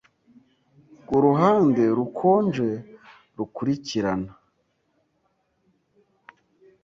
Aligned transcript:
Kuruhande 1.07 1.83
rukonje 1.97 2.67
rukurikirana 3.37 4.31